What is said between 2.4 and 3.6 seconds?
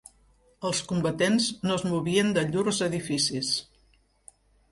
llurs edificis